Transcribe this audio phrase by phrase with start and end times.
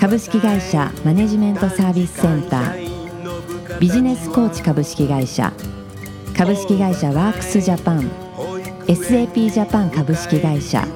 [0.00, 3.78] 株式会社マネジメントサービスセンター。
[3.78, 5.52] ビジネスコーチ株式会社。
[6.34, 8.10] 株式会社ワークスジャパン。
[8.86, 10.88] SAP ジャパン株式会社。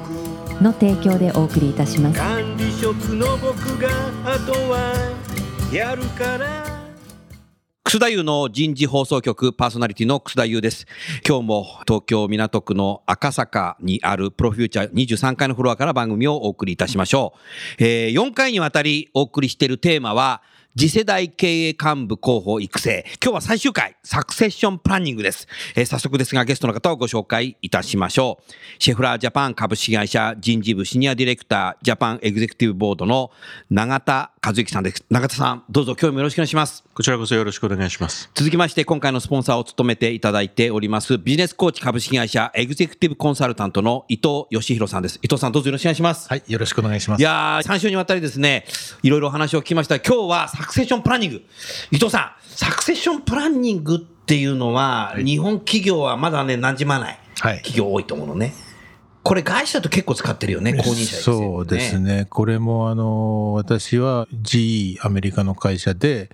[0.62, 2.18] の提供でお送りいたします。
[2.18, 3.90] 管理職の僕が
[4.24, 4.94] あとは
[5.70, 6.63] やるから。
[7.86, 10.86] 楠田優の人事放送局パーソナリティの楠田優です。
[11.24, 17.34] 今日も東京港区の赤坂にあるプロフューチャー23階のフロアから番組をお送りいたしましょ
[17.78, 17.84] う。
[17.84, 20.42] えー4回にわたりお送りしているテーマは、
[20.76, 23.04] 次世代経営幹部候補育成。
[23.22, 25.46] 今日は最終回、サクセッションプランニングです。
[25.76, 28.52] えー早速ですが、ゲストの方をご紹介いたしましょう。
[28.80, 33.30] シェフラージャパン株式会社人事部シニアディレクタージャパンエグゼクティブボードの
[33.70, 35.04] 永田和之さんです。
[35.10, 36.82] 永田さん、どうぞ今日もよろしくお願いします。
[36.92, 38.28] こちらこそよろしくお願いします。
[38.34, 45.20] 続きまして、今回のスポンサーを務めていただいております、ビジネスコーチ株式会社エグゼクティブコンサルタントの伊藤義弘さんです。
[45.22, 46.28] 伊藤さん、どうぞよろしくお願いします。
[46.28, 47.20] はい、よろしくお願いします。
[47.20, 48.64] いやー、3週にわたりですね、
[49.04, 50.00] いろいろお話を聞きました。
[50.00, 51.42] 今日はサクセッションプランニング。
[51.90, 58.54] 伊藤さん、サクセッションプランニングっていうのは、日本企業はまだね、馴染まないはい企業多いと思うのね。
[59.22, 61.98] これ、外資だと結構使ってるよね、公認者育成そうです。
[61.98, 62.26] ね。
[62.30, 66.30] これもあの、私は GE アメリカの会社で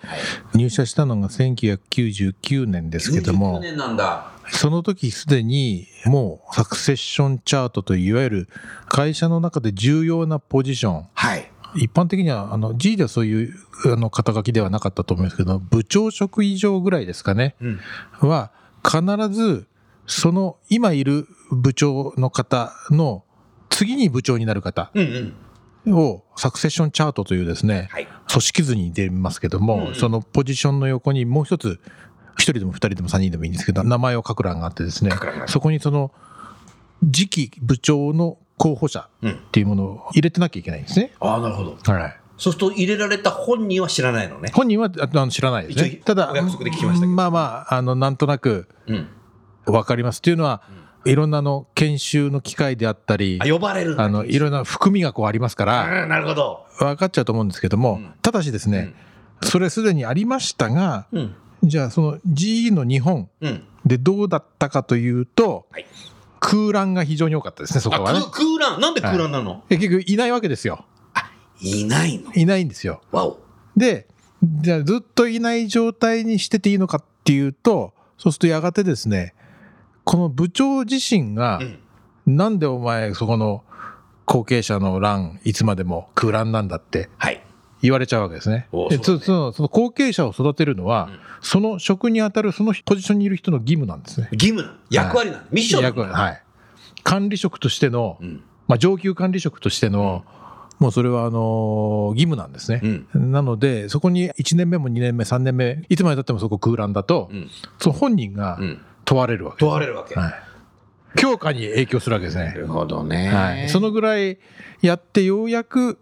[0.55, 4.31] 入社したのが1999年ですけど99も、年なんだ。
[4.53, 8.49] その時すでにもうサクセッションチャートといわゆる
[8.89, 11.51] 会社の中で重要なポジション、はい。
[11.75, 13.55] 一般的にはあの G ではそういう
[13.87, 17.55] あの肩書きではなかったと思いますけど、部長職以上ぐらいですかね。
[17.61, 17.81] うん。
[18.21, 18.51] は
[18.85, 19.67] 必ず
[20.07, 23.25] その今いる部長の方の
[23.69, 25.35] 次に部長になる方うん
[25.85, 25.95] うん。
[25.95, 28.09] をサクセッションチャートというですね、はい。
[28.31, 31.81] 組織図に出ますけども、うんそのポジションの横にもう一つ
[32.37, 35.11] 一人でも二人でも三人でもいいんですけど名前を書く欄があってですね
[35.47, 36.11] そこにその
[37.03, 41.13] 次期部長の候補者うんっていうものを入れてなきゃいけないんですね。
[41.19, 41.77] ああ、なるほど。
[41.93, 44.51] はいそうすると入れられた本人は知らないのね。
[44.55, 49.09] 本人はああの知らないですねただお約束で聞きましたまあまああのなんとなくうん。
[49.67, 50.63] わかりますっていうのは、
[51.05, 56.67] いろんなあの研修の機会であったりあ、呼ばれるあのいろんな含みがこうありますからうんなるほど。
[56.79, 58.95] 分かっちゃうと思うんですけども、うんただしですね、
[59.43, 61.35] それすでにありましたがうん。
[61.63, 63.65] じゃあその GE の日本うん。
[63.85, 65.87] でどうだったかというと、はい
[66.41, 68.81] 空欄が非常に多かったですねそこあ、はね空空欄。
[68.81, 70.85] なんで空欄なの、結局いないわけですよ
[71.61, 73.39] い、ないのいないんですよわお。
[73.77, 74.09] で
[74.43, 79.35] じゃあずっといない状態にしてていいのかっていうとそうするとやがてですね
[80.05, 81.79] この部長自身が、うん。
[82.27, 83.65] なんでお前そこの
[84.25, 87.43] 後継者の欄いつまでも空欄なんだってはい。
[87.83, 88.69] 言われちゃうわけですね。
[88.73, 94.29] でおそうそそのその後継者を育てるのは、うんその職に当たるそのポジションにいる人の義務なんですね。
[94.33, 96.43] 義務役割なの、ミッション役割はい。
[97.03, 98.43] 管理職としての、うん。
[98.69, 100.25] まあ、上級管理職としての、
[100.79, 103.07] もうそれはあの義務なんですね。
[103.15, 103.33] うん。
[103.33, 107.51] なのでそこに1年目も2年目3年目いつまでたってもそこ空欄だと、うん。
[107.79, 108.83] その本人がうん。
[109.07, 109.57] 問われるわけ。
[109.61, 110.15] 問われるわけ。
[110.15, 110.35] はい。
[111.17, 112.53] 強化に影響するわけですねな。
[112.53, 113.29] るほどね。
[113.29, 114.39] はい、そのぐらい
[114.83, 115.99] やってようやく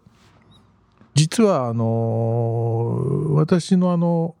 [1.19, 4.35] 実はあのー私のあの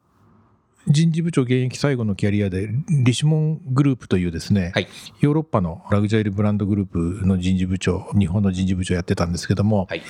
[0.87, 4.87] 人事部長現役最後のキャリアでリシモングループというですね、はい
[5.19, 10.01] ヨーロッパのラグジュアリーブランドグループの人事部長日本の人事部長やってたんですけども、はい。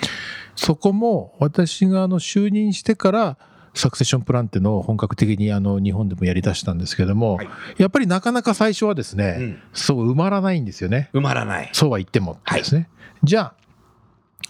[0.55, 3.37] そこも私があの就任してから
[3.73, 7.49] サクセッションプランっていうのを本格的にあの日本でもやりだしたんですけども、はい
[7.79, 11.09] やっぱりなかなか最初はですね、うんそう埋まらないんですよね。
[11.13, 11.69] 埋まらない。
[11.73, 12.89] そうは言ってもですね。
[13.23, 13.53] じゃあ、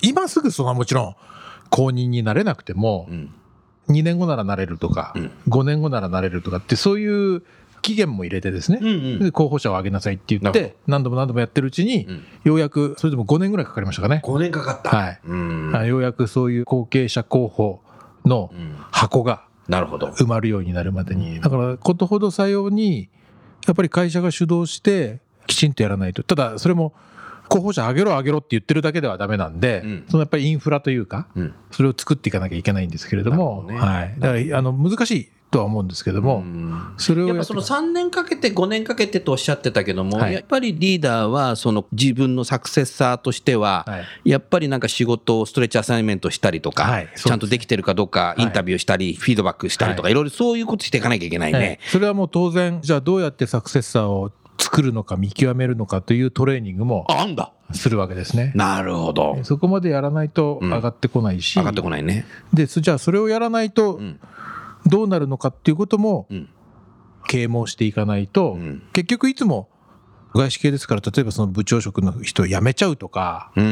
[0.02, 1.16] 今すぐそのもちろん
[1.70, 3.34] 公認になれなくてもう、ん。
[3.90, 7.44] 2年後ならなれるとか、うん5年後ならなれるとかって、そういう
[7.82, 9.20] 期限も入れてですね、うんうん。
[9.20, 14.22] で候補者を挙げなさいって言って、何度も何度もやってるうちに、うんようやく、それでも5年ぐらいかかりましたかね。
[14.24, 14.90] 5年かかった。
[14.96, 17.82] はいようやくそういう後継者候補
[18.26, 19.44] のうん箱が。
[19.70, 21.40] 埋まるようになるまでに。
[21.40, 23.08] だから、ことほどさように、
[23.68, 26.24] やっぱり会社が主導して、きちんとやらないと。
[26.24, 26.94] ただ、それも、
[27.50, 30.06] 候補者上げろ上げろって言ってるだけではダメなんで、うん。
[30.08, 31.54] そのやっぱりインフラというか、うん。
[31.72, 33.80] それを作っていかなきゃいけないんですけれども、どね。
[33.80, 34.16] はい。
[34.20, 36.44] だから、あの、難しいとは思うんですけども、
[36.98, 40.34] それをやっぱその3年かけて5年かけてとおっしゃってたけども、はい。
[40.34, 44.30] やっぱりリーダーはその自分のサクセッサーとしては、はい。
[44.30, 47.10] やっぱりなんか仕事をストレッチアサイメントしたりとか、はい。
[47.16, 50.12] ちゃんとできてるかどうかインタビューしたり、フィードバックしたりとか、はい。
[50.12, 51.60] いろいろそういうことしていかなきゃいけないね。
[51.60, 57.54] ええそれはもう当然、じゃあどうやってサクセッサーを作るのか見極めるのかというトレーニングもあ、あんだ。
[57.72, 58.52] するわけですね。
[58.56, 59.40] なるほど。
[59.44, 62.26] そこまでやらないとうん上がってこないし、上がってこないね。
[62.54, 64.20] でそじゃあそれをやらないとん
[64.86, 66.50] どうなるのかっていうこともうん
[67.28, 69.70] 啓蒙していかないと、うん結局いつも
[70.34, 73.66] 外資系ですから例えばその部長職の人辞めちゃうとか、うん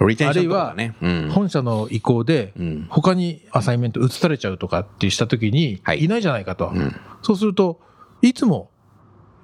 [0.00, 0.08] うん。
[0.08, 0.96] リテンションとかね。
[1.00, 7.80] うん本社の意向でうん他にアサイメント移されちゃうとかってした時にはいいないじゃないかと、うんそうすると
[8.22, 8.70] いつも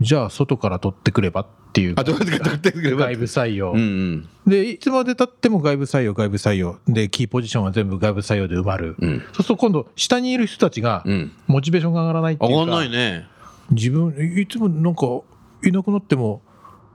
[0.01, 4.29] じゃあ外から取ってくればっていうあ、どうやって取ってくれば外部採用、うんうん。
[4.47, 9.21] でいつまでたっても外部採用外部採用でキーポジションは全部外部採用で埋まる、うん。
[9.21, 11.33] そうすると今度下にいる人たちがうん。
[11.47, 13.27] モチベーションが上がらないっていうか上がんないね。
[13.71, 15.07] 自分いつもなんか
[15.65, 16.43] いなくなっても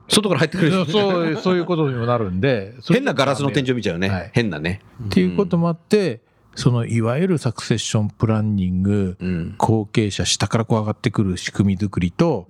[0.07, 0.85] 外から入ってくれる。
[0.85, 4.09] そうそういうことにもなるんで 変なガラスの天井井見ちゃうね。
[4.09, 4.81] はい変なね。
[5.05, 6.21] っていうこともあって
[6.55, 9.55] そのいわゆるサクセッションプランニングうん。
[9.57, 12.47] 後継者下からこう上がってくる仕組み作りと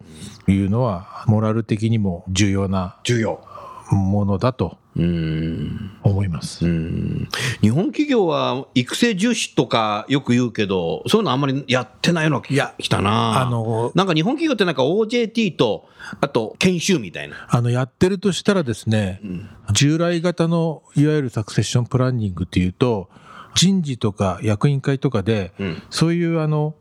[0.47, 3.45] いうのはモラル的にも重要な重要。
[3.91, 5.91] ものだとうん。
[6.03, 6.65] 思います。
[6.65, 7.27] うん
[7.61, 13.41] 日本企業は育成重視とかよく言うけど、そういうのあんまりやってないような気がしたな。
[13.41, 15.89] あのなんか日本企業ってなんか OJT と、
[16.21, 17.47] あと研修みたいな。
[17.49, 19.19] あのやってるとしたらですね、
[19.71, 23.09] 従来型のいわゆるサクセッションプランニングっていうと
[23.55, 26.75] 人事とか役員会とかで、うんそういうあの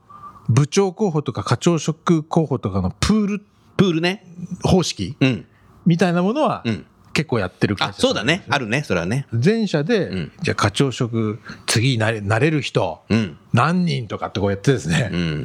[0.49, 3.45] 部長候補とか課長職候補とかのプール
[3.77, 4.25] プールね。
[4.63, 5.47] 方式うん。
[5.87, 6.87] みたいなものはうん。
[7.15, 8.43] 結構やってる会あ、社そうだね。
[8.49, 8.83] あるね。
[8.85, 9.27] それはね。
[9.35, 13.37] 全社で、んじゃあ課長職次なれなれる人うん。
[13.53, 15.43] 何人とかってこうやってですね、うん。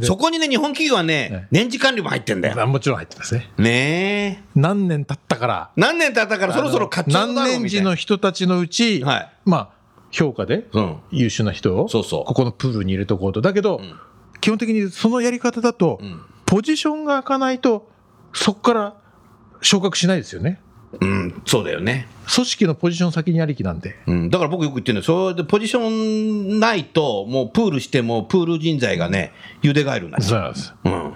[0.00, 2.60] で そこにね、日本企業はねね、年次管理も入ってんだよ。
[2.60, 4.42] あもちろん入ってますねねえ。
[4.54, 9.77] 何年経ったから何年経ったからそろそろ課長だろうみたいな何年時の人たちのうち、はいまあ
[10.10, 10.96] 評価でうん。
[11.10, 12.24] 優秀な人をそうそう。
[12.24, 13.40] ここのプールに入れとこうと。
[13.40, 14.00] だけど、ん。
[14.40, 16.22] 基本的にそのやり方だと、ん。
[16.46, 17.90] ポジションが開かないと
[18.32, 18.94] そこから
[19.60, 20.60] 昇格しないですよね。
[21.00, 22.08] うん、そうだよね。
[22.34, 23.96] 組織のポジション先にありきなんで。
[24.06, 29.32] うん、だから僕よく言ってるのそれでポジションないと、もうプールしても、プール人材がね、
[29.62, 30.40] ゆでガエルになっちゃう。
[30.40, 30.74] うなんです。
[30.84, 31.14] うん。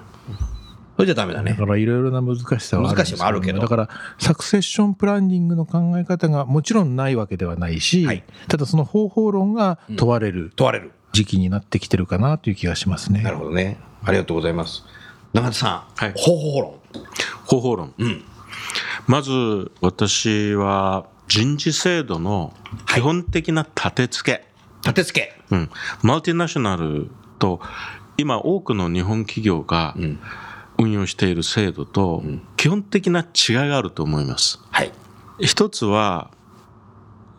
[0.97, 1.53] それじゃダメだね。
[1.53, 10.93] だからいろいろな難しさはある難しさもあるけどだからサクセッションプランニングの考え方がもちろんないわけではないし、はいただその方法論が問われる問われる。
[11.13, 13.23] 時期になってきてるかなという気がしますね。
[13.23, 13.79] なるほどね。
[14.03, 14.85] ありがとうございます。
[15.35, 16.75] 永田さん、はい方法論。
[17.45, 17.93] 方法論、ん
[19.07, 22.55] まず私は人事制度の
[22.87, 24.47] 基本的な立て付け、
[24.83, 25.55] 立て付け。
[25.55, 25.71] うん、
[26.03, 27.61] マルティナショナルと
[28.17, 30.19] 今多くの日本企業がん
[30.79, 32.23] 運用している制度と
[32.57, 34.61] 基本的な違いがあると思います。
[34.71, 34.93] はい。
[35.41, 36.31] 一つは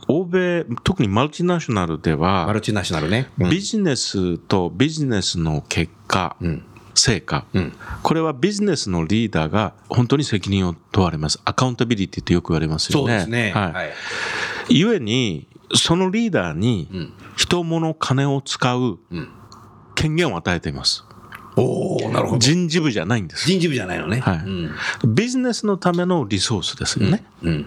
[0.08, 3.30] 欧米特にマルチナショナルではマルチナショナルね。
[3.40, 6.64] うんビジネスとビジネスの結果、ん
[6.96, 7.72] 成果、ん
[8.02, 11.40] これはビジネスのリーダーが本当に責任を問われます。
[11.46, 13.08] アカウンタビリティってよく言われますよね。
[13.08, 13.52] そうですね。
[13.52, 13.94] はいはい。
[14.70, 19.30] ゆえに、そのリーダーにん人物金を使ううん
[19.96, 21.06] 権限を与えています。
[21.56, 22.40] おおなるほど。
[22.40, 23.48] 人事部じゃないんです。
[23.48, 24.20] 人事部じゃないのね。
[24.20, 25.16] はいうん。
[25.16, 27.24] ビジネスのためのリソースですよね。
[27.44, 27.66] うん。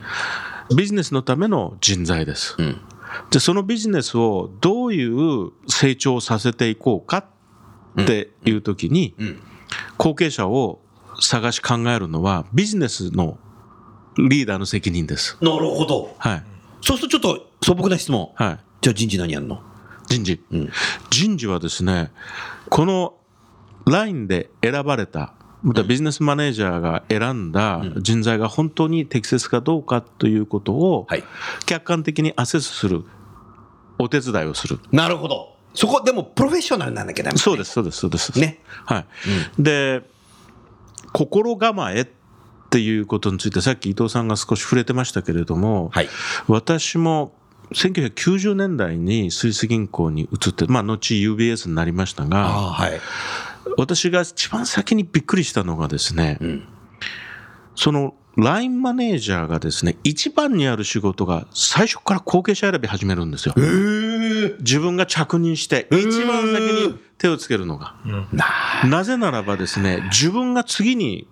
[0.76, 2.56] ビジネスのための人材です。
[2.58, 2.80] うん。
[3.30, 7.18] で、そのビジネスをどういう成長させていこうか
[8.00, 9.38] っていう時に、うん。
[9.96, 10.80] 後継者を
[11.20, 13.38] 探し考えるのはビジネスの
[14.18, 15.38] リーダーの責任です。
[15.40, 16.14] なるほど。
[16.18, 16.42] はい。
[16.82, 18.30] そうするとちょっと素朴な質問。
[18.34, 18.58] はい。
[18.80, 19.62] じゃあ人事何やんの？
[20.08, 20.40] 人事。
[20.50, 20.70] うん
[21.10, 22.12] 人事はですね、
[22.68, 23.14] この
[23.86, 31.24] ラインで選ばれた、またビジネスマネージャーが選んだ人材が本当に適切かどうかということをはい。
[31.66, 33.04] 客観的にアセスする、
[33.98, 34.78] お手伝いをする。
[34.92, 35.56] なるほど。
[35.74, 38.38] そこ、でもプロフェッショナルなんなきゃダメ、そうです、そうです、そうです。
[38.38, 38.60] ね。
[38.84, 39.06] はい。
[39.58, 40.02] で、
[41.12, 42.06] 心構えっ
[42.70, 46.08] ていうことについて、さっき伊藤さんが少し触れてましたけれども、はい。
[46.48, 47.32] 私も
[47.72, 53.00] 1990年代にスイス銀行に移って、まあ、後 UBS になりましたが、はい。
[53.76, 56.62] 私が一番先にびっくりしたのがですね、ん
[57.74, 63.54] そのラインマネージャーがですね、一番にある仕事が最初から後継者選び始めるんですよ。
[64.60, 67.94] 自分が着任して、一番先に手をつけるのが。
[68.84, 71.26] なぜならばですね、自分が次に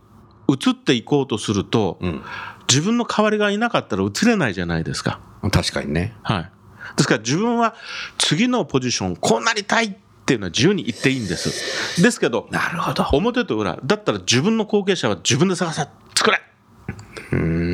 [0.49, 2.23] 移っていこうとすると、ん
[2.67, 5.21] 自分の代わりがいなかったら移れないじゃないですか。
[5.53, 6.15] 確かにね。
[6.23, 6.51] はい。
[6.97, 7.75] ですから自分は
[8.17, 12.03] 次のポジション、こうなりたいっていうのは自由に言っていいんです。
[12.03, 13.05] ですけど、なるほど。
[13.13, 16.41] 表と裏、だったら自分の後継者は自分で探せ、作れ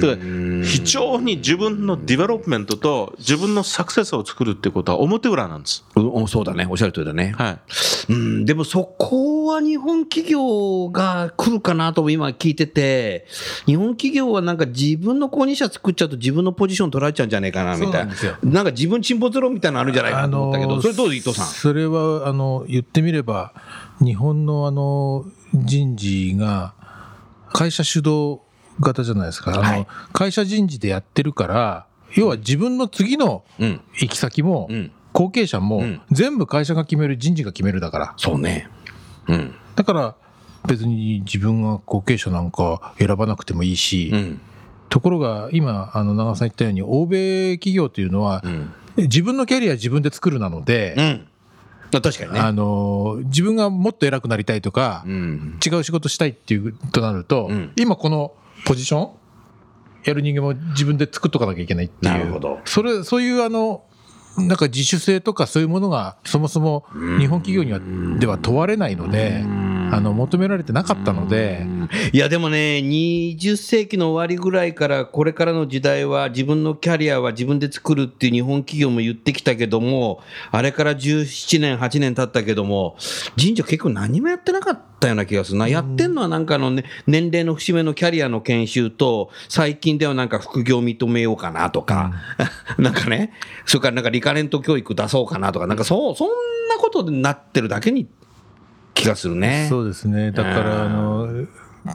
[0.00, 5.84] だから非常に自分のディベロップメントと自分のサクセスを作るってことは表裏なんです。
[5.96, 6.66] うんそうだね。
[6.68, 7.34] おっしゃる通りだね。
[7.36, 7.58] はい。
[8.10, 13.26] うん、でもそこは日本企業が来るかなとも今聞いてて、
[13.66, 18.14] 日本企業はなんか自分の購入者作っちゃうと自分のポジション取られちゃうんじゃないかなみたいな。
[18.42, 20.12] なんなんか自分沈没論みたいなのあるんじゃない？
[20.12, 21.46] かなと思ったけど、それどう伊藤さん？
[21.46, 23.54] それはあの言ってみれば
[24.00, 25.24] 日本のあの
[25.54, 26.74] 人事が
[27.52, 28.40] 会社主導
[28.80, 33.80] 型じゃないですか、あのはい会社人事でやってるから要は自分の次のうん。
[34.00, 34.92] 行き先も、うん。
[35.12, 38.68] 後継者も、うん全部会社が決める人事が決めるだからそうね。
[39.28, 39.54] うん。
[39.76, 40.14] だから
[40.66, 44.40] 別に自分が後継者なんか選ばなくてもいいし、うん。
[44.88, 48.72] ところが今あの長尾さん言ったように欧米企業というのは、うん。
[48.96, 51.26] 自分のキャリア自分で作るなので、うん。
[51.92, 52.40] あ確かにね。
[52.40, 55.58] あの自分がもっと偉くなりたいとか、うん。
[55.64, 58.32] 違う仕事したいっていうとなると、うん今この
[58.64, 59.10] ポジション？
[60.04, 62.12] やる人間も自分で作っとかなきゃいけないっていう。
[62.12, 62.60] なるほど。
[62.64, 63.84] それそういうあの
[64.38, 66.86] なんか自主性とかそういうものがそもそも
[67.18, 67.80] 日本企業には
[68.18, 69.44] では問われないので
[69.92, 71.66] あの求められてなかったので。
[72.12, 80.20] いやでもね、20世紀の終わりぐらいから、これからの時代は、自分のキャリアは自分で作るっていう日本企業も言ってきたけども、
[80.50, 82.96] あれから17年、8年経ったけども、
[83.38, 85.58] 神社結構何もやってなかったような気がする。
[85.58, 85.68] な。
[85.68, 92.12] やってんのはなんかあの、ね、年齢の節目のキャリアの研修と、最近ではなんか副業認めようかなとか、
[92.78, 93.32] なんかね、
[93.66, 96.28] それからなんかリカレント教育出そうかなとか、なんかそう、そん
[96.68, 98.08] なことになってるだけに
[98.94, 99.66] 気がするね。
[99.68, 101.46] そうですねだからあの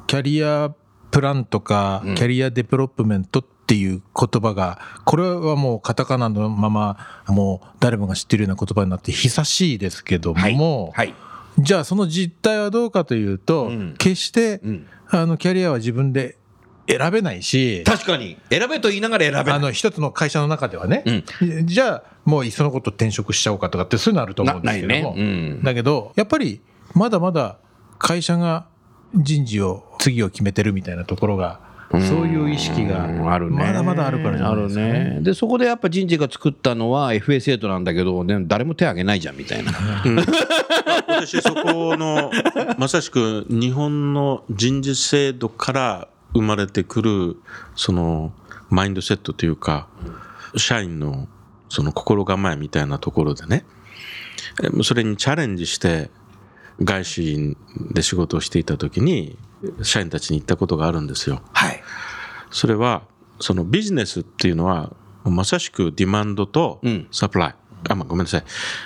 [0.08, 0.74] キャリア
[1.12, 10.56] プランとかうんキャリアデベロップメントっていう言葉がこれはもうカタカナのままもう誰もが知ってるような言葉になって久しいですけどはい。
[10.56, 11.14] も、はい。
[11.58, 16.36] じゃあその実態はどうかというと、うん決して、うんあのキャリアは自分で
[16.88, 18.38] 選べないし確かに。
[18.50, 19.54] 選べと言いながら選べない。
[19.54, 25.24] あの一つの会社の中ではね、うんじゃあもういっそのこと転職しちゃおうかとかってそういうのあると思うんですけども、ねう
[25.62, 26.60] んだけどやっぱり
[26.96, 27.58] まだまだ
[28.00, 28.68] 会社が
[29.14, 31.60] 人事を次を決めてるみたいなところが
[31.92, 33.58] そういう意識がうんあるね。
[33.58, 35.22] まだまだあるからじゃないですか、あるね。
[35.22, 39.72] で、そこでやっぱ人事が作ったのは FS8 なんだけど、ね、誰も手挙げないじゃんみたいな。
[41.08, 42.32] 私そこの
[42.78, 47.38] まさしく日本の人事制度から生まれてくる
[47.76, 48.34] その
[48.70, 49.88] マインドセットというか
[50.58, 51.28] 社員の
[51.70, 53.66] その心構えみたいなところでね。
[54.64, 56.10] えそれにチャレンジして
[56.84, 57.58] 外資
[57.92, 59.38] で仕事をしていた時に
[59.82, 61.42] 社員たちに言ったことがあるんですよ。
[61.54, 61.82] はい。
[62.52, 63.04] それは
[63.40, 67.56] そのビジネスっていうのはまさしくディマンドとうんサプライ、
[67.90, 68.44] あ、まあ、ごめんなさい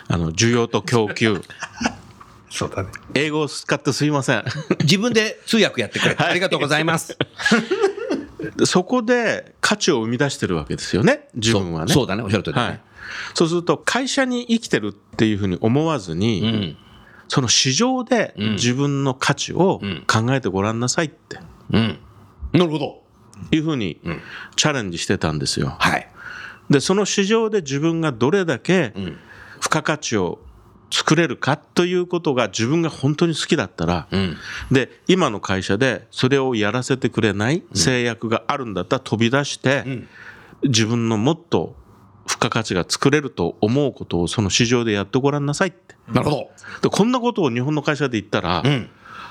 [0.07, 1.41] あの需要と供給
[2.49, 4.43] そうだね英語を使ってすいません。
[4.81, 6.15] 自分で通訳やってくれ。
[6.17, 7.17] ありがとうございます。
[8.65, 11.93] そこで価値を生み出してるわけですよね、自分はね。
[11.93, 12.23] そうだね。
[12.23, 12.81] おっしゃる通りだはいね。。
[13.33, 16.77] そうすると、会社に生きてるっていうふうに思わずに、うん。
[17.29, 21.39] その市場でうん自分の価値をうん考えてごらんなさいって
[21.71, 21.99] うん。
[22.51, 23.03] なるほど。
[23.51, 24.21] いうふうにうん
[24.57, 25.75] チャレンジしてたんですよ。
[25.79, 26.07] はい。
[26.69, 29.17] で、その市場で自分がどれだけうん。
[29.61, 30.39] 付加価値を
[30.91, 34.37] 作れるかということが自分が本当に好きだったら、うん。
[34.71, 40.07] で、今の会社でそれをやらせてくれない制約があるんだったら飛び出して、うん。
[40.63, 41.75] 自分のもっと
[42.29, 45.95] 付加価値が作れると思うことをその市場でやってごらんなさいって。
[46.07, 46.49] なるほど。
[46.83, 48.89] でこんなことを日本の会社で言ったら、うん。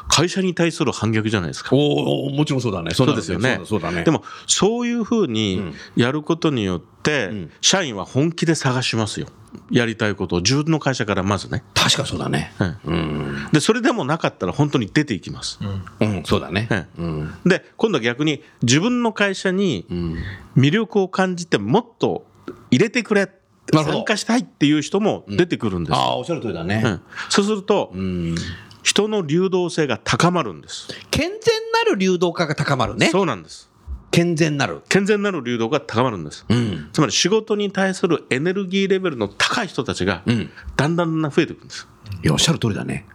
[0.09, 1.76] 会社に対する反逆じゃないですか。
[1.76, 2.93] おおもちろんそうだね。
[2.93, 4.05] そうですよねそうだね。
[4.05, 9.28] でも、そういうふううにんやることによって、ん社員は本気で探しますよ。
[9.71, 11.62] やりたいことを自分の会社からまずね。
[11.75, 12.52] 確かそうだね。
[12.59, 13.49] はいうん。
[13.52, 15.61] で、それでもなかったら本当に出ていきます。
[16.00, 16.87] うん、そうだねえ。
[16.99, 17.35] うん。
[17.45, 20.17] で、今度は逆に自分の会社にうん。
[20.57, 22.26] 魅力を感じてもっと
[22.71, 23.28] 入れてくれ、
[23.73, 25.95] 参加したいっていう人も出てくるんです。
[25.95, 26.83] ああ、おっしゃる通りだね。
[26.85, 28.35] うんそうすると、うん。
[28.83, 30.88] 人の流動性が高まるんです。
[31.11, 33.09] 健全なる流動化が高まるね。
[33.09, 33.69] そうなんです。
[34.11, 34.81] 健全なる。
[34.88, 36.47] 健全なる流動が高まるんです。
[36.49, 36.88] うん。
[36.93, 40.50] つまり仕事に対するエネルギーレベルの高い人たちがうん。
[40.76, 41.87] だんだん増えていくんです。
[42.25, 43.07] いや、おっしゃる通りだね。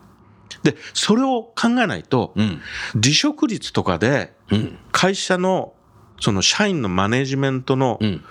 [0.62, 2.62] で、それを考えないと、うん。
[3.02, 4.78] 離職率とかでうん。
[4.92, 5.74] 会社の
[6.20, 8.24] その社員のマネジメントのうん。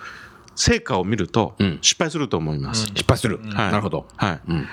[0.54, 2.86] 成果を見るとうん失敗すると思います。
[2.86, 3.38] 失敗する。
[3.38, 4.06] はいなるほど。
[4.16, 4.40] はい。
[4.48, 4.66] うん。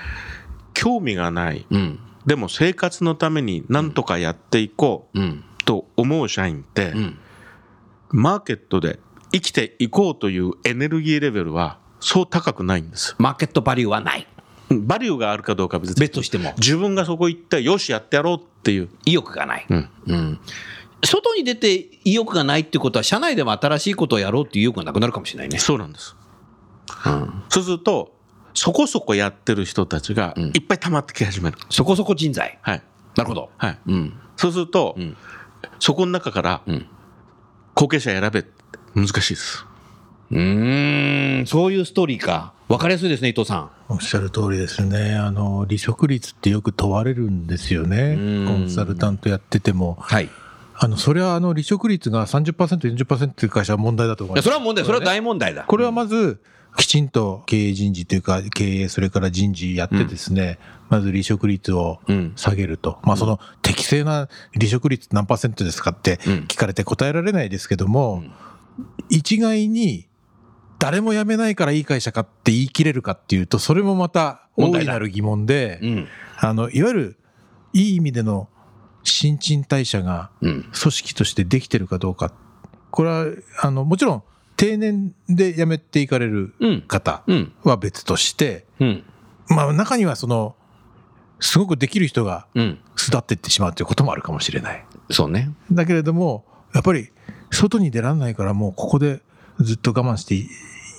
[0.74, 1.66] 興味がない。
[1.70, 1.98] うん。
[2.26, 5.44] でも生活のために何とかやっていこううん。
[5.64, 7.18] と思う社員って、うん。
[8.10, 8.98] マーケットで
[9.32, 13.14] 生きていこうというエネルギーレベルはそう高くないんです。
[13.18, 14.26] マーケットバリューはない。
[14.70, 19.66] バリューがあるかどうかは別に別としても自分がそこ行ってよしやってやろうっていう、意欲がない。
[19.68, 20.40] うんうん
[21.04, 25.58] 外に出て意欲がないってことは、社内でも新しいことをやろうっていう意欲がなくなるかもしれないね。
[25.58, 26.16] そうなんです
[27.06, 28.12] うんそうすると
[28.52, 32.58] そこそこやってる人たちがうんいっぱい溜まってき始める、そこそこ人材。
[32.62, 32.82] はい
[33.16, 33.50] なるほど。
[33.56, 34.12] はいうん。
[34.36, 35.16] そうすると、うん
[35.78, 36.86] そこの中からうん。
[37.74, 38.50] 後継者選べって
[38.94, 39.64] 難しいです
[40.30, 42.52] うーん、そういうストーリーか。
[42.68, 43.70] わかりやすいですね、伊藤さん。
[43.88, 45.16] おっしゃる通りですね。
[45.16, 48.46] あの、離職率ってよく問われるんですよねうん。
[48.46, 49.96] コンサルタントやってても。
[50.00, 50.28] はい。
[50.80, 54.44] いあの、それはあの、離職率が30%、40%っていう会社は問題だと思いやます。
[54.44, 55.64] それは問題、それは大問題だ。
[55.64, 56.40] これはまず、
[56.76, 60.58] きちんと経営人事というか、経営、それから人事やってですね、
[60.88, 62.98] まず離職率をうん下げると。
[63.02, 68.22] まあ、その適正な離職率何パーセントですかってうん聞かれて答えられないですけども、
[69.08, 70.08] 一概に
[70.78, 76.08] 誰も辞めないからいい会社かって言い切れるかっていうと、それもまた問題だ大いなる疑問で、うん。
[76.38, 77.16] あの、いわゆる
[77.72, 78.48] いい意味での
[79.02, 80.62] 新陳代謝がうん。
[80.62, 82.32] 組織としてできてるかどうか。
[82.90, 83.26] これは、
[83.62, 84.22] あの、もちろん
[84.56, 86.82] 定年で辞めていかれるうん。
[86.82, 87.52] 方うん。
[87.64, 89.04] は別として、うん。
[89.48, 90.54] まあ中にはその、
[91.40, 92.78] すごくできる人がうん。
[92.96, 94.84] 巣立っていってしまうということもあるかもしれない。
[95.10, 95.50] そうね。
[95.72, 97.10] だけれども、やっぱり
[97.50, 99.22] 外に出られないからもうここで
[99.58, 100.34] ずっと我慢して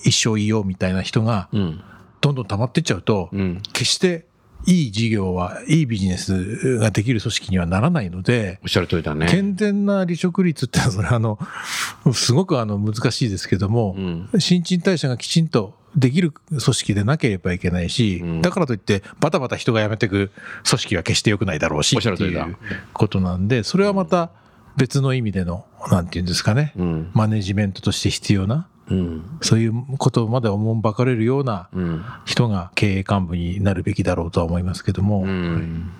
[0.03, 1.81] 一生いようみたいな人がうん。
[2.22, 3.62] どんどん溜まってっちゃうと、うん。
[3.74, 4.25] 決して
[4.65, 9.27] いい事業は、いいビジネスができる組織にはならないので、おっしゃる通りだね。
[9.27, 11.39] 健全な離職率ってそれはあの、
[12.13, 14.39] すごくあの難しいですけども、うん。
[14.39, 20.31] 新陳代謝がきちんとできる組織でなければいけないし、うんだからといってバタバタ人が辞めていく
[20.67, 22.57] 組織は決して良くないだろうしおっしゃってる通りだいう
[22.93, 24.31] ことなんで、それはまた
[24.77, 27.11] 別の意味での、なんていうんですかね、うん。
[27.13, 29.39] マネジメントとして必要な、うん。
[29.41, 32.03] そういうことまでおもんばかれるようなうん。
[32.25, 35.91] 人が経営幹部になるべきだろうとは思いますけども、うん。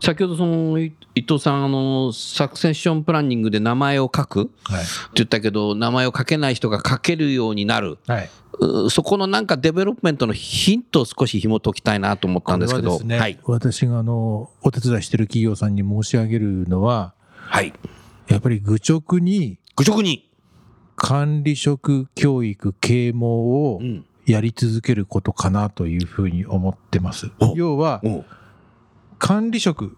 [0.00, 4.84] 先ほどそのい伊藤さんあのサクセッションプランニングで名前を書くってはい。
[5.14, 7.98] 言ったけど名前を書けない人が書けるようになる。
[8.06, 8.30] はい。
[8.58, 12.98] うそこのなんかデベロップメントのヒントを少し紐解きたいなと思ったんですけど。
[12.98, 13.38] これはですね、はい。
[13.44, 17.72] 私があの、お手伝いしてる企業さんに申し上げるのは、はい。
[18.28, 20.29] やっぱり愚直に愚直に、
[21.02, 23.26] 管理職教育啓蒙
[23.72, 27.30] をうん、やり続けることかなというふうに思ってます。
[27.40, 27.54] お。
[27.56, 28.02] 要は、
[29.18, 29.96] 管理職、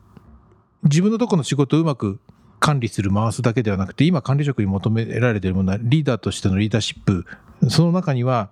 [0.85, 2.21] 自分のところの仕事をうまく
[2.61, 7.27] 管理する、回すだけではなくて、今管理職に求められているものは、リーダーとしてのリーダーシップ、
[7.69, 8.51] その中には、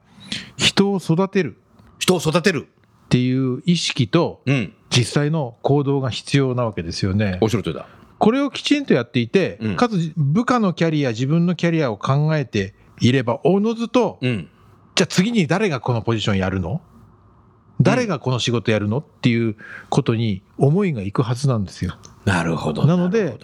[0.56, 1.56] 人を育てる。
[2.00, 2.66] 人を育てる、
[3.06, 7.38] っていう意識と、うん、実際の行動が必要なわけですよね。
[7.40, 7.86] おっしゃる通りだ
[8.20, 9.76] これをきちんとやっていて、うん。
[9.76, 14.48] かつ部下のキャリア、自分のキャリアを考えていれば、おのずと、うん。
[14.94, 16.82] じゃあ次に誰がこのポジションやるの？
[17.80, 19.56] 誰がこの仕事やるのっていう
[19.88, 21.96] ことに思いがいくはずなんですよ。
[22.26, 23.38] なるほどなので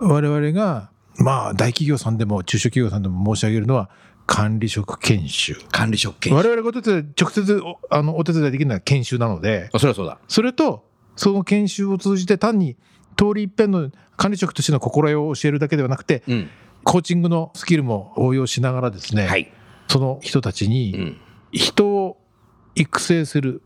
[0.00, 3.88] 我々が、まあ大企業さんでも中小企業さんでも申し上げるのは、
[4.26, 5.56] 管理職研修。
[5.70, 10.18] 管理職権我々がお手伝い、直接おあのお手伝いできるのは研修なので、あそれはそうだ。
[10.26, 10.84] それと、
[11.14, 12.76] その研修を通じて単に
[13.16, 16.50] 通り一遍の管理職としての心得を教えるだけではなくて、うん。
[16.84, 19.50] コーチングのスキルも応用しながらですね、はい、
[19.88, 21.20] その人たちうにん。
[21.50, 22.18] 人を
[22.74, 23.62] 育成する。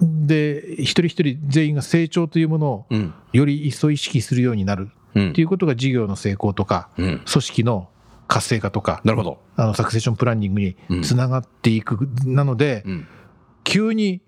[0.00, 3.14] で、一人一人全員が成長というものをうん。
[3.32, 4.90] より一層意識するようになる。
[5.14, 5.30] うん。
[5.30, 7.22] っていうことが事業の成功とか、うん。
[7.24, 7.88] 組織の
[8.28, 12.08] 活性化とか、なるほど、あのサクセッションプランニングにつながっていく。
[12.24, 13.06] なので、うん、
[13.64, 14.20] 急に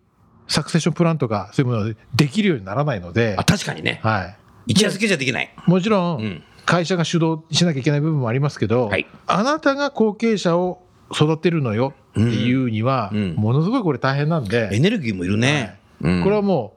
[0.46, 4.00] サクセッションプランとかそういうものができるようにならないのであ、確かにね。
[4.02, 4.36] はい。
[4.68, 6.26] 一夜漬けじゃできない、もちろ、うん。
[6.26, 9.06] ん会社が主導しなきゃいけない部分もありますけど、はい。
[9.26, 16.22] あなたが後継者を育てるのよっていうには、ものすごいこれ大変なんエで、ネルギーもいるね、うん。
[16.22, 16.76] これはも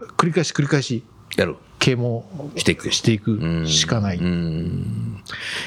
[0.00, 1.02] う繰り返し繰り返し
[1.36, 1.56] やる。
[1.78, 2.24] 啓蒙
[2.56, 2.92] していく。
[2.92, 4.18] していくしかない。
[4.18, 5.22] うん。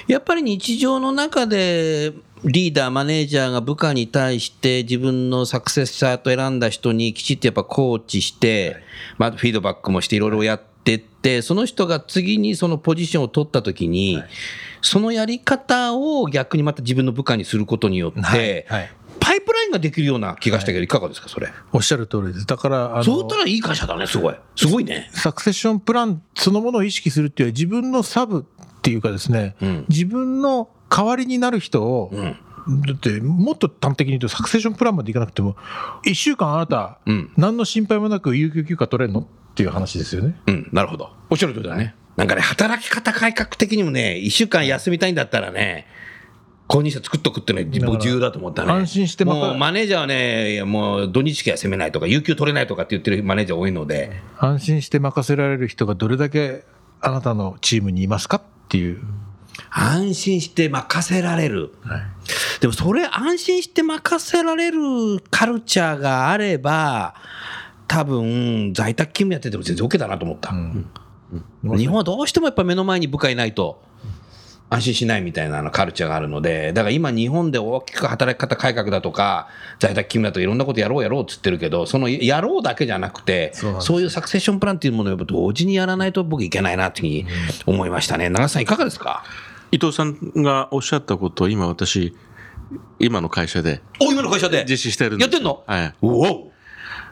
[0.07, 8.77] やっぱり日常の中でリーダー、マネージャーが部下に対して自分のサクセッサーと選んだ人にきちっとやっぱコーチして、
[9.17, 10.72] まあ、フィードバックもしていろいろやって、
[11.41, 14.21] その人が次にそのポジションを取った時に、
[14.81, 21.47] そのやり方を逆にまた自分の部下にすることによって、はいはいパイプラインができるような気がしたけど、いかがですか、それ。
[21.71, 22.45] おっしゃる通りです。
[22.45, 24.35] だから、あそうったらいい会社だね、すごい。
[24.55, 25.09] すごいね。
[25.13, 32.35] サクセッションプランそのものを意識するっていうより自分のサブっていうかですね、うん自分の代わりになる人を、うん。
[32.85, 35.55] だってもっと端的に言うとサクセッションプランまでいかなくても
[36.05, 39.21] 1週間あなた、うん何の心配もなく有給休暇取れるの？
[39.21, 40.35] っていう話ですよね。
[40.47, 41.11] うん、なるほど。
[41.29, 41.95] おっしゃる通りだね。
[42.15, 45.87] なんかね、働き方改革的にもね、一週間休みたいんだったらね、
[46.67, 48.71] 公認者作っとくっていうのは僕重要だと思ったね。
[48.71, 56.63] 安心してまもうマネージャーはね、もう土日しか攻めないとか、有給取れないとかって言ってるマネージャー多いので、安心して任せられる人がどれだけ
[57.01, 59.01] あなたのチームにいますかっていう。
[59.69, 61.73] 安心して任せられる。
[62.59, 64.79] でもそれ安心して任せられる
[65.29, 67.15] カルチャーがあれば、
[67.87, 70.53] 多分在宅勤務やってても全然 OK だなと思った。
[71.75, 73.81] 日本はどうしてもやっぱ目の前に部下いないと
[74.69, 79.47] 安心しないみたいなあのカルチャーがあるので、だから今日本で大きく働き方改革だとか、
[79.79, 87.33] 在宅勤務だといろんなことやろうやろうっつってるけど、そのやろうだけじゃなくて、そういうサクセッションプランっていうものをやっぱ同時にやらないと僕いけないなっていうふうに
[87.67, 88.29] 思いましたね。
[88.29, 89.23] 長瀬さんいかがですか？
[89.71, 92.15] 伊藤さんがおっしゃったことを今私、
[92.99, 93.81] 今の会社で。
[94.01, 94.65] お、今の会社で？
[94.67, 95.27] 実施してるんです。
[95.27, 95.63] やってんの？
[95.67, 95.93] はい。
[96.01, 96.52] おお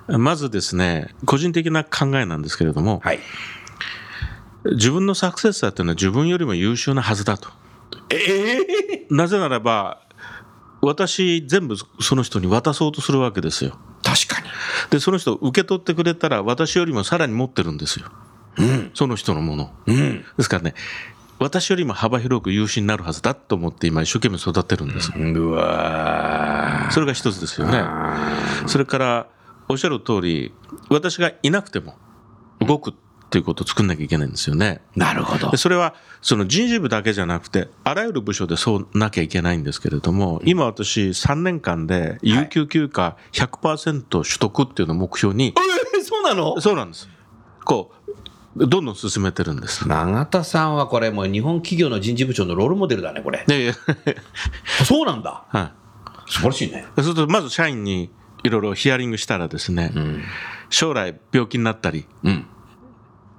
[0.08, 3.20] まずですね、個人的な考えなんですけれども、はい。
[4.74, 7.50] 自分のサクセッサーっていうのは自分よりも優秀なはずだと。
[9.10, 10.02] なぜならば、
[10.82, 13.78] 私全部その人に渡そうとするわけですよ。
[14.04, 14.48] 確かに。
[14.90, 18.08] で、その人受け取ってくれたら私よりもさらに持ってるんですよ。
[18.94, 19.70] その人のものを。
[19.86, 20.26] うん。
[20.38, 20.74] ですからね、
[21.40, 25.12] 私よりも幅広く優秀になるはずだと思って今一生懸命育てるんです。
[25.16, 27.84] うわーそれが一つですよね。
[28.68, 29.28] それから、
[29.72, 30.54] おっしゃる通り、
[30.90, 31.96] 私がいなくても
[32.60, 32.94] 動くっ
[33.30, 34.82] ていうことを作んなきゃいけないんですよね。
[34.98, 35.56] なるほどで。
[35.56, 46.60] それはその人事部だけじゃなくて、あらゆる部署でそうなきゃいけないんですけれども、今私3年間で有給休暇100%取得っていうのを目標に、えーそうなの？
[46.60, 47.08] そうなんです。
[47.64, 47.94] こ
[48.56, 49.88] う、どんどん進めてるんです。
[49.88, 53.46] 永田さんはこれもう日本企業の人事部長のロールモデルだね、これ。
[53.48, 53.76] で、はい。
[54.84, 55.46] そうなんだ。
[56.28, 56.86] 素晴らしいね。
[56.98, 58.10] そうすると、まず社員に
[58.44, 59.92] いろいろヒアリングしたらですね、
[60.70, 62.46] 将来病気になったり、うん。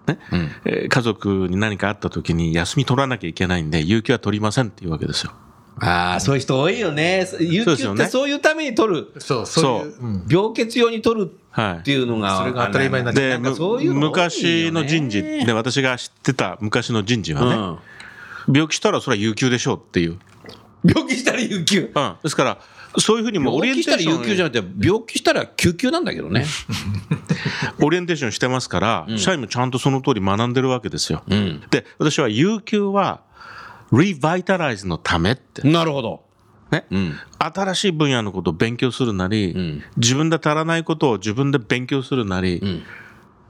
[0.06, 0.18] ね
[0.64, 5.32] えー家族に何かあった時に休み取らなきゃいけないんで、有給は取りませんっていうわけですよ。
[5.80, 7.26] ああ、そういう人多いよね。
[7.40, 9.12] 有給ってそうですよねそういうために取る。
[9.18, 12.38] そう、そう病欠用に取るはいっていうのが。
[12.38, 20.18] それが当たり前になっちゃう昔の人事で、私が知ってた昔の人事はね、病気したらそれは有給でしょうっていう。
[20.84, 21.90] 病気したら有給。
[21.94, 22.14] うん。
[22.22, 22.58] ですから、
[22.98, 26.44] そういうふうにもうオリエ病気したらンテーション有給じゃなくて、病気したら救急なんだけどね。
[27.81, 31.22] オリエンテーションしてますから、社員もちゃんとその通り学んでるわけですよ。
[31.28, 31.62] うん。
[31.70, 33.22] で、私は有給は、
[33.92, 36.22] リバイタライズのためって、なるほど。
[36.70, 37.14] ね、うん。
[37.38, 42.83] 新しい分野のことを勉強するなり、ん自分で足らないことを自分で勉強するなり、ん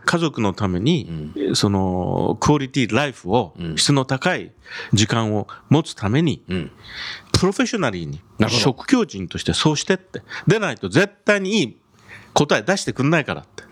[0.05, 4.53] 家族のために、そのクオリティライフを、質の高い
[4.93, 6.71] 時間を持つために、ん
[7.43, 10.23] プロフェッショナリーに職業人としてそうしてって。
[10.47, 11.77] でないと絶対にいい
[12.35, 13.65] 答え出してくんないからって。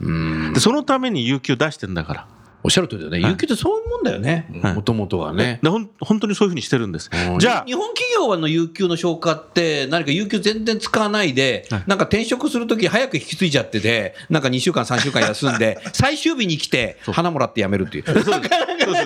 [0.52, 2.28] でそのために有給出してんだから。
[2.64, 3.30] おっしゃる通りだよね。
[3.30, 4.48] 有給ってそういうもんだよね。
[4.74, 5.60] もともとはね。
[5.62, 7.10] でほん本当にそういうふうにしてるんです。
[7.38, 18.04] じゃあ日本企業の有給の消化って、何か有給全然使わないで、なんか転職するとき早く引き継いじゃってて、なんか2週間、3週間休んで、 最終日に来て、花もらって辞めるっていう。
[18.04, 18.30] そうです。
[18.30, 18.48] そうで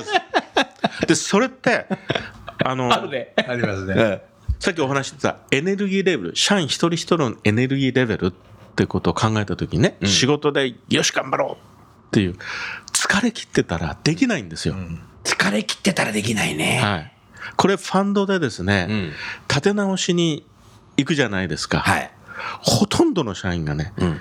[0.00, 1.07] す。
[1.07, 1.85] でそれって
[2.64, 3.35] あのあるね。
[3.37, 4.34] ありますね。
[4.64, 8.33] さっきお話ししてたエネルギーレベル、社員一人一人のエネルギーレベルっ
[8.74, 12.37] てことを考えたときにね、仕事でよし頑張ろうっていう、
[12.90, 14.74] 疲れ切ってたらできないんですよ。
[15.22, 16.81] 疲れ切ってたらできないね。
[16.83, 17.12] はい。
[17.59, 19.12] これファンドでですね、ん
[19.48, 20.46] 立て直しに
[20.96, 21.81] 行くじゃないですか。
[21.81, 22.11] はい。
[22.62, 24.18] ほとんどの社員がね、ん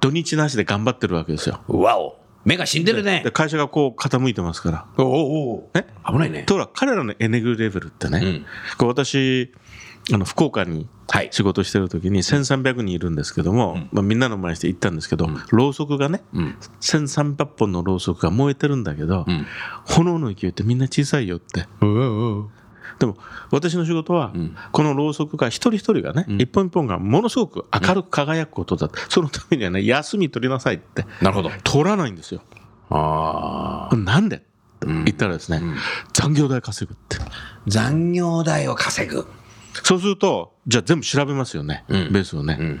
[0.00, 1.60] 土日なしで頑張ってるわけですよ。
[1.68, 2.19] わお。
[2.44, 3.22] 目が死んでるね。
[3.24, 3.30] で。
[3.30, 4.86] 会社がこう傾いてますから。
[4.96, 6.44] おおおね危ないね。
[6.44, 8.44] ところが彼らのエネルギーレベルってね、
[8.80, 9.52] う私、
[10.12, 11.28] あの福岡にはい。
[11.32, 16.56] 仕事してる時に1300人いるんですけども、まあ、みんなの前にして行ったんですけど、ろうそくがね、ん。
[16.80, 19.26] 1300本のろうそくが燃えてるんだけど、
[19.86, 21.66] 炎の勢いってみんな小さいよって。
[23.00, 23.16] でも
[23.50, 24.32] 私の仕事は、
[24.72, 31.06] このろうそくが一人一人がね、一本一本がものすごく明るく輝くことだ、そのためにはね休み取りなさいって。
[31.22, 31.50] なるほど。
[31.64, 32.42] 取らないんですよ。
[32.90, 33.96] ああ。
[33.96, 34.36] なんで？
[34.36, 35.62] って言ったらですね、
[36.12, 37.16] 残業代稼ぐって。
[37.66, 39.26] 残業代を稼ぐ。
[39.82, 42.12] そうするとじゃあ全部調べますよね、ん。
[42.12, 42.80] ベースをね、ん。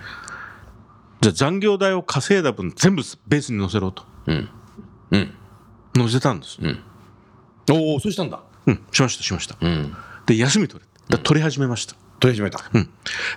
[1.22, 4.04] じゃあ残業代を稼いだ分全部ベースに載せろと。
[4.26, 4.48] うん。
[5.12, 5.34] うん。
[5.96, 6.58] 載せたんです、
[7.70, 8.42] おお、そうしたんだ。
[8.66, 9.96] うん、しましたしました、うん。
[10.26, 12.60] で休み取れ取り始めました、取り始めた。
[12.72, 12.88] うん、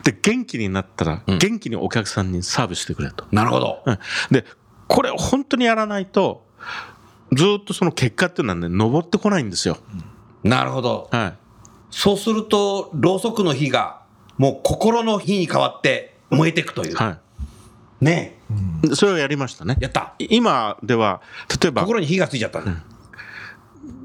[0.03, 3.83] で元気になったら、元気にお客さんにサービスしてくれと、なるほど。
[3.85, 3.99] うん
[4.31, 4.45] で
[4.87, 6.45] これを本当にやらないと
[7.31, 9.77] ずっとその結果っていうのはね上ってこないんですよ、
[10.43, 11.09] なるほど。
[11.11, 11.33] はい
[11.89, 14.01] そうすると、ろうそくの火が、
[14.37, 16.95] もう心の火に変わって燃えていくという。
[16.95, 17.19] は
[18.01, 18.39] ね
[18.83, 20.15] いでそれをやりましたねやった。
[20.19, 21.21] い今では
[21.61, 22.71] 例えば心に火がついちゃったんだ。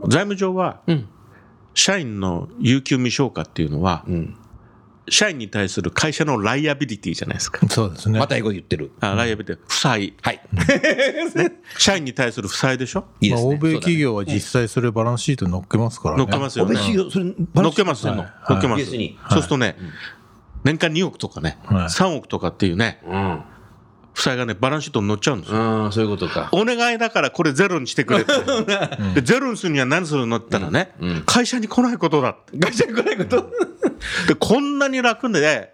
[0.02, 1.08] 財務上はうん。
[1.74, 4.36] 社員の有給未消化っていうのは、うん。
[5.10, 7.66] 社員に対する会社のライアビリティじゃないですか。
[7.68, 8.18] そうですね。
[8.18, 8.92] また英語言ってる。
[9.00, 10.12] あライアビリティ、負債。
[10.20, 10.40] はい。
[11.78, 13.06] 社員に対する負債でしょ？
[13.22, 13.48] いいですね。
[13.48, 16.24] まあ欧米企業は実際それバランスシートに載っけますからね。
[16.24, 16.72] 乗っけますよね。
[16.72, 17.24] 欧米企業、それ、
[17.62, 18.14] 乗っけますよ。
[18.16, 18.84] の乗っけます。
[18.84, 19.76] そうするとね、
[20.64, 23.42] 年間2億とかね、はい3億とかっていうね、うん。
[24.18, 25.84] 負債がね、バランスシートに乗っちゃうんですよ。
[25.84, 26.48] うん、そういうことか。
[26.50, 28.32] お願いだからこれゼロにしてくれって。
[29.14, 32.58] でゼロにするには何するのって言ったらね、うんうん会社に来ないことだって。
[32.58, 33.48] 会社に来ないこと
[34.26, 35.72] で、こんなに楽で、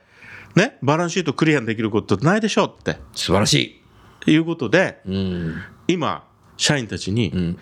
[0.54, 3.82] ね、バランスシートクリアにできることないでしょって素晴らし
[4.26, 5.10] いうことで、い。
[5.10, 5.62] うん。
[5.88, 6.24] 今、
[6.58, 7.58] 社員たちに、うん。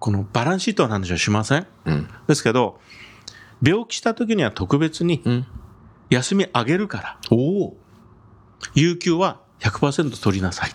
[0.00, 1.66] このバランスシートの話はしません？
[1.84, 2.08] うん。
[2.26, 2.80] ですけど、
[3.62, 5.46] 病気した時には特別にうん。
[6.10, 7.76] 休みあげるから、おお。
[8.74, 10.70] 有給は100%取りなさい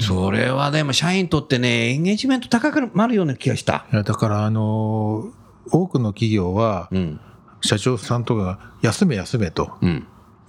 [0.00, 3.86] それはでも社員にとってね、エンゲージメント高くなるような気がした。
[3.92, 5.38] いやだから、あのー
[5.70, 7.20] 多くの企業は、うん。
[7.60, 10.06] 社長さんとかが休め休めとうん。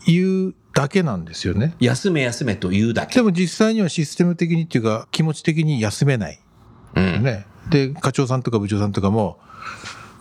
[0.07, 1.75] いうだけなんですよね。
[1.79, 3.15] 休め休めと言うだけ。
[3.15, 6.39] でも実際にはシステム的にっていうか気持ち的に休めない。
[6.95, 7.23] うん。
[7.23, 7.45] ね。
[7.69, 9.39] で、課長さんとか部長さんとかも、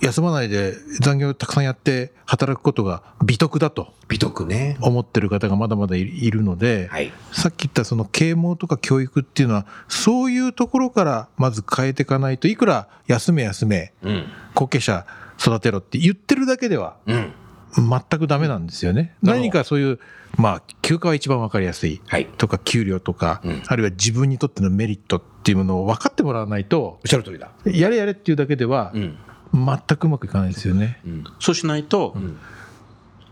[0.00, 4.76] 休まないで残業たくさんやって働くことが美徳だと美徳ね。
[4.80, 7.12] 思ってる方がまだまだいいるので、はい。
[7.30, 14.24] さっき言ったその啓蒙とか教育っていうのは、そういうところからまず変えていかないといくら休め休め、うん。
[14.54, 15.06] 後継者
[15.38, 17.32] 育てろって言ってるだけではうん。
[17.76, 19.14] 全くダメなんですよね。
[19.22, 20.00] 何かそういう、
[20.38, 22.00] まあ、休暇は一番わかりやすい。
[22.06, 22.26] はい。
[22.38, 27.50] とか給料とか、うんあるいは自分にとってのメリットっていうものを分かってもらわないとおっしゃる通りだ。
[27.66, 29.18] やれやれっていうだけではうん。
[29.52, 31.00] 全くうまくいかないですよね。
[31.04, 31.24] うん。
[31.40, 32.38] そうしないと、ん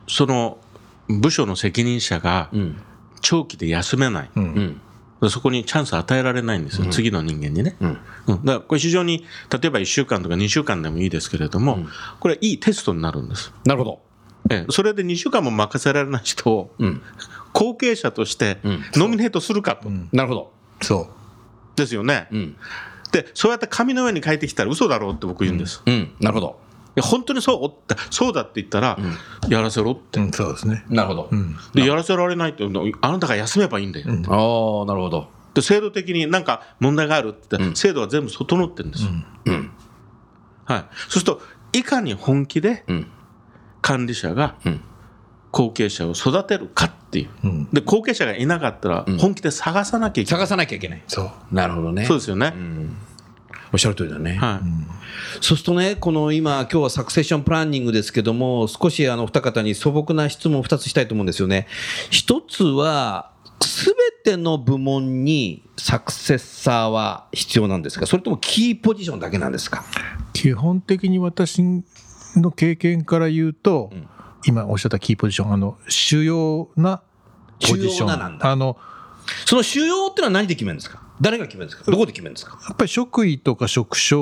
[0.08, 0.58] その
[1.08, 2.76] 部署の責任者がうん。
[3.22, 4.30] 長期で休めない。
[4.36, 4.80] うん
[5.20, 5.30] うん。
[5.30, 7.76] そこにチャンス与えられないんですよ、次の人間にね。
[7.80, 7.98] うん。
[8.26, 11.78] うん、だからこれ非常に、例えば1週間とか2週間でもいいですけれども、
[12.20, 13.52] これはいいテストになるんです。
[13.64, 14.00] なるほど。
[14.50, 17.02] ええ、それで2週間も任せられない人をうん。
[17.52, 19.88] 後継者としてうんノミネートするかと。
[20.12, 20.52] なるほど。
[20.82, 21.10] そ
[21.74, 22.28] ですよね。
[23.16, 23.24] うん。
[23.24, 25.82] で、そうやって紙の上に書いてきたら嘘だろうって僕言うんです。
[25.86, 26.14] いうん。
[26.20, 26.60] なるほど。
[26.96, 28.98] や本当にそうって、そうだって言ったら、
[29.48, 30.18] やらせろって。
[30.18, 30.24] う。
[30.24, 30.84] うん、そうですね。
[30.88, 31.28] なるほど。
[31.30, 31.56] うん。
[31.74, 34.06] で、やらせられないって、あなたが休めばいいんだよ。
[34.08, 35.28] ああ、なるほど。
[35.54, 39.10] で、制度的になんか問題があるって言って、ん制度は全部整ってるんですよ。
[39.46, 39.70] うん。
[40.64, 40.84] はい。
[40.96, 41.40] そうすると、
[41.72, 43.06] いかに本気でうん。
[43.82, 44.80] 管理者がうん
[45.52, 47.28] 後継者を育てるかっていう。
[47.44, 47.68] うん。
[47.72, 50.40] で、後継者がいなかったら、本気で探さなきゃいけない。
[50.40, 51.02] 探さなきゃいけない。
[51.08, 51.54] そう。
[51.54, 52.04] なるほどね。
[52.04, 52.52] そうですよね。
[52.54, 52.96] うん。
[53.72, 54.36] おっしゃる通りだね。
[54.36, 54.66] はい。
[55.40, 61.66] そうするとね、この今、今日はサクセッションプランニングですけども、少しあの二方に素朴な質問を2つしたいと思うんですよね。
[62.10, 63.86] 一つは、す
[64.24, 68.06] べての部門にサクセッサーは必要なんですか？
[68.06, 69.84] それともキーポジションだけなんですか？
[70.34, 71.62] 基本的に私
[72.36, 74.08] の経験から言うと、ん
[74.44, 77.02] 今おっしゃったキーポジション、あの、主要な
[77.60, 78.38] ポジション。
[78.44, 78.76] あの、
[79.44, 81.02] その主要ってのは何で決めるんですか？
[81.20, 81.90] 誰が決めるんですか？
[81.90, 82.58] どこで決めるんですか？
[82.68, 84.18] やっぱり職位とか職種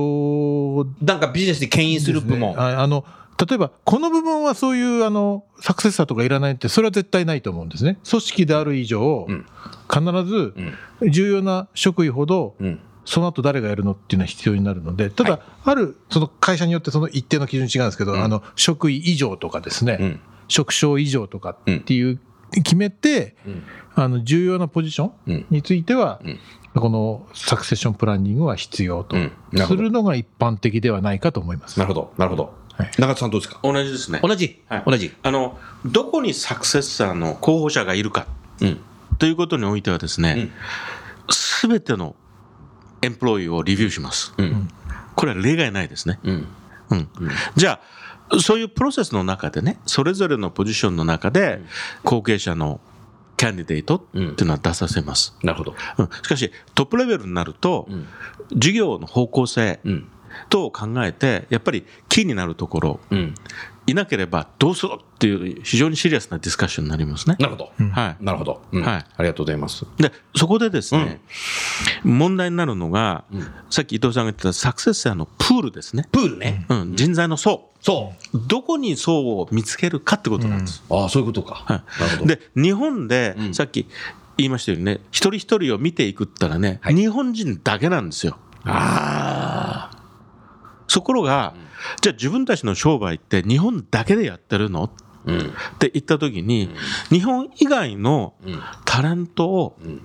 [1.03, 2.59] なんかビジネスで牽引する部門。
[2.59, 3.05] ああの
[3.49, 7.99] 例えば、この部門はそういうあのサクセッサーとかいらないって、それは絶対ないと思うんですね。
[8.09, 9.45] 組織である以上、うん
[9.93, 10.55] 必ず
[11.11, 12.81] 重要な職位ほど、うん。
[13.05, 20.21] その後誰がやるのっていうのは必要になるので、ただ、あるその会社によってその一定の基準違うんですけど、あの職位以上とかですね、うん。
[20.49, 22.21] 職種以上とかっていう、
[22.53, 23.63] 決めて、うん
[23.97, 26.39] あの重要なポジショうんンについては、うん
[26.75, 29.15] このサクセッションプランニングは必要と
[29.55, 31.79] するのが一般的ではないかと思います。
[31.79, 32.13] なるほど。
[32.19, 32.53] なるほど。
[32.73, 33.61] はい中田さんどうですか？
[33.63, 34.19] 同じですね。
[34.25, 35.13] 同じ、はい同じ。
[35.23, 38.27] あの、どこにサクセッサーの候補者がいるか
[38.61, 38.81] うん。
[39.19, 40.51] ということにおいてはですね、
[41.31, 42.17] すべての
[43.05, 44.33] エンプロイをリビューします。
[44.39, 44.69] うん。
[45.15, 46.19] これは例外ないですね。
[46.25, 46.47] うん。
[46.91, 47.09] うん。
[47.57, 47.81] じゃ
[48.31, 51.61] あ、そういうプロセスの中でね、それぞれのポジションの中で、
[52.03, 52.81] 後継者の
[53.37, 55.37] キャンディデートっていうのは出させます。
[55.43, 55.75] なるほど。
[55.99, 58.07] うんしかし、トップレベルになると、ん
[58.57, 60.09] 事業の方向性うん。
[60.49, 63.35] 等を考えて、やっぱりキーになるところ、うん。
[63.87, 67.37] いなければどうするっていう非常にシリアスなディスカッションになりますね。
[67.39, 67.85] なるほど。
[67.91, 68.25] はい。
[68.25, 68.63] なるほど。
[68.73, 69.87] うんはいありがとうございます。
[69.99, 71.21] で、そこでですね、
[72.03, 73.25] 問題になるのが、
[73.71, 76.09] さっき伊藤さんが言ってたサクセッサーのプールですね。
[76.13, 76.67] プールね。
[76.69, 77.71] うん、人材の層。
[77.81, 80.83] そどこに層を見つけるかってことなんです。
[80.89, 80.95] う。
[80.95, 81.55] ああ、そういうことか。
[81.55, 82.33] はなるほど。
[82.33, 83.87] い、で、日本で、んさっき
[84.39, 88.39] 言いましたようにね、一人一人を見ていくったらね、日本人だけなんですよ。
[88.65, 89.54] ああ。
[90.95, 91.55] ところが、
[92.01, 94.91] じゃあ自分たちの商売って日本だけでやってるの？
[95.25, 95.39] うん。
[95.39, 95.43] っ
[95.79, 96.71] て言ったときに、
[97.11, 98.61] 日本以外のうん。
[98.85, 100.01] タレントをん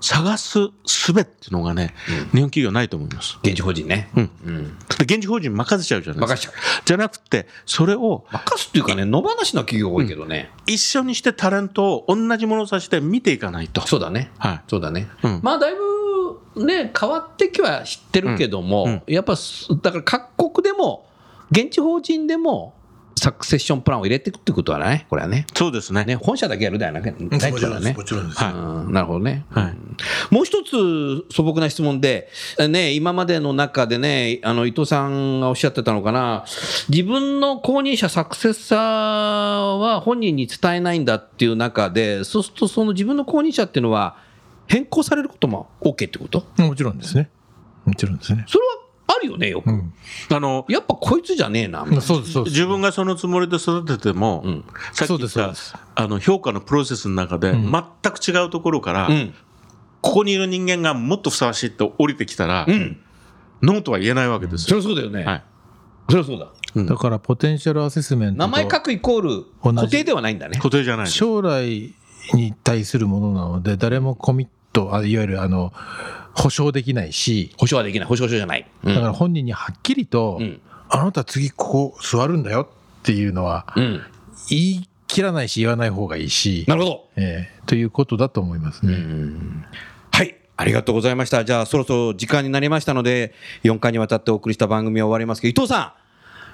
[0.00, 1.94] 探す術っていうのがね、
[2.32, 3.38] 日本企業ないと思います。
[3.44, 4.10] 現地法人ね。
[4.16, 4.64] うんうん。
[4.98, 6.36] で現地法人任せちゃうじゃないですか。
[6.36, 6.82] 任せちゃう。
[6.84, 10.50] じゃなくて、それを任すっていうかね、野放しの企業が多いけどね。
[10.66, 13.86] 一緒にしてタレントを同じものとして見ていかないと。
[13.86, 14.32] そうだね。
[14.38, 14.60] はい。
[14.68, 15.08] そうだね。
[15.22, 15.78] うんまあ、だいぶ
[16.56, 21.06] ね、変わってきは知ってるけども、うんうんやっぱ、すだから各国でも、
[21.50, 22.74] 現地法人でも、
[23.16, 25.46] サクセッションプランを入れていくってことはね、これはね。
[25.54, 26.04] そうですね。
[26.04, 27.96] ね、本社だけやるだよな、ないからね。
[28.04, 29.44] ちろんですはいうんなるほどね。
[29.50, 29.96] はいうん
[30.30, 32.28] もう一つ素朴な質問で、
[32.68, 36.44] ね、今までの中でね、あの伊藤さんがおっしゃってたのかな、
[36.88, 38.78] 自分の後任者、サクセッサー
[39.78, 44.16] は本人に伝えないんだっていう中で、そうすると、その自分の後任者っていうのは、
[44.66, 46.44] 変更されることも OK ってこと？
[46.58, 47.30] もちろんですね。
[47.84, 48.44] もちろんですね。
[48.48, 48.74] それは
[49.06, 49.68] あるよね、よく。
[49.68, 49.92] うん。
[50.30, 52.54] あの、やっぱこいつじゃねえな、みたいなそうです、そうです。
[52.54, 59.34] 自分がそのつもりで育てても、うんさっき言っそうですそうたあの評価のプロセスの中で、ん全く違うところから、うん。
[60.00, 63.00] ここにいる人間がもっとふさわしいと降りてきたら、うん。
[63.62, 64.80] ノーとは言えないわけですよ。
[64.82, 65.24] そりゃそうだよね。
[65.24, 65.42] はい
[66.10, 66.48] そりゃそうだ。
[66.74, 70.56] うんだから、ポテンシャルアセスメントと名前書くイコール固定ではないんだね。
[70.56, 71.06] 固定じゃない。
[71.06, 71.94] 将来
[72.32, 75.72] に対するものなので、誰もコミット、あいわゆるあの
[76.34, 78.08] 保証できないし、保証はできない。
[78.08, 78.66] 保証書じゃない。
[78.82, 80.60] うんだから本人にはっきりと、うん
[80.90, 82.68] あなた次ここ座るんだよ
[83.00, 84.00] っていうのはうん。
[84.48, 87.08] 言い切らないし言わない方がいいし、なるほど。
[87.16, 88.94] えーということだと思いますね。
[90.12, 90.36] はい。
[90.56, 91.44] ありがとうございました。
[91.44, 93.32] じゃあ、そろそろ時間になりましたので、
[93.64, 95.94] 4回にわたってお送りした番組は終わりますけど、伊藤さ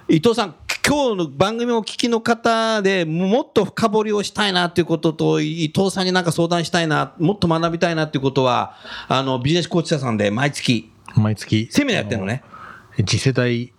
[0.08, 0.54] ん、伊藤さん、
[0.86, 8.74] 今日の番組をお聞きの方でもっと深掘りをしたいなということと、伊藤さんになんか相談したいな、もっと学びたいなということは、
[9.08, 12.42] あの、ビジネスコーチ者さんで毎月、毎月セミナーやってるのね。
[13.06, 13.72] 次世代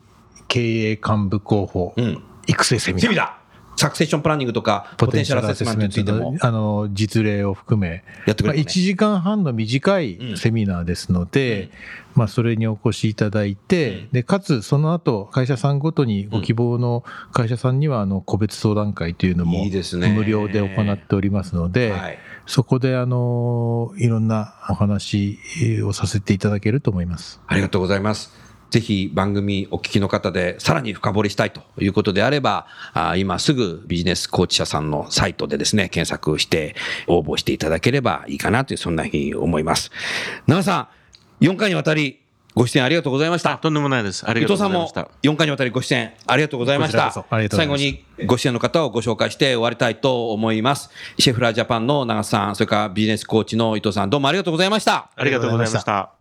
[0.48, 3.41] 経営幹部候補、うん育成セミナーセミナー。
[3.82, 6.38] サクセッションプランニングとか、ポテンシャルアセスメントについても。
[6.40, 11.72] あの実例を含め、まあ、やってくれね1時間半の短いうんセミナーですので、
[12.14, 22.18] まあ、それにお越しいただいて、でかつその後会社さんごとにご希望の会社さんにはあの個別相談会というのも無料で行っておりますので、はい
[22.48, 25.40] そこであのいろんなお話
[25.86, 27.40] をさせていただけると思います。
[27.48, 28.41] ありがとうございます。
[28.72, 36.76] ぜひ番組お聞きの方でさらに深掘りしたいということであれば、あ今すぐビジネスコーチ社さんのサイトでですね、検索して
[37.08, 39.92] 応募していただければいいかなという、そんなふうに思います。
[40.48, 40.88] 奈良さ
[41.42, 42.22] ん、4回にわたり
[42.56, 43.58] ご出演ありがとうございました。
[43.58, 44.26] とんでもないです。
[44.26, 45.30] あり伊がとう藤さんもございました。
[45.30, 47.12] 4回にわたりご出演ありがとうございました
[47.50, 56.21] 最後にご出演の方をご紹介して終わりたいと思いますシェフラージャパンの長瀬さんそれからビジネスコーチの伊藤さんどうもありがとうございましたありがとうございました。